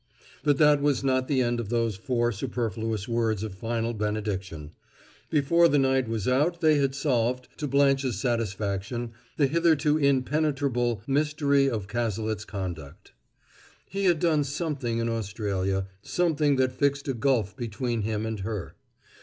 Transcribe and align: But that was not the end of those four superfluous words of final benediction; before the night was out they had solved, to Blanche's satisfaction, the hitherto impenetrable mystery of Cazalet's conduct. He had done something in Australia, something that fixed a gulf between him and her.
But 0.43 0.57
that 0.57 0.81
was 0.81 1.03
not 1.03 1.27
the 1.27 1.43
end 1.43 1.59
of 1.59 1.69
those 1.69 1.95
four 1.95 2.31
superfluous 2.31 3.07
words 3.07 3.43
of 3.43 3.53
final 3.53 3.93
benediction; 3.93 4.71
before 5.29 5.67
the 5.67 5.77
night 5.77 6.07
was 6.07 6.27
out 6.27 6.59
they 6.59 6.79
had 6.79 6.95
solved, 6.95 7.47
to 7.59 7.67
Blanche's 7.67 8.17
satisfaction, 8.19 9.11
the 9.37 9.45
hitherto 9.45 9.99
impenetrable 9.99 11.03
mystery 11.05 11.69
of 11.69 11.87
Cazalet's 11.87 12.45
conduct. 12.45 13.11
He 13.87 14.05
had 14.05 14.19
done 14.19 14.43
something 14.43 14.97
in 14.97 15.07
Australia, 15.07 15.85
something 16.01 16.55
that 16.55 16.73
fixed 16.73 17.07
a 17.07 17.13
gulf 17.13 17.55
between 17.55 18.01
him 18.01 18.25
and 18.25 18.39
her. 18.39 18.73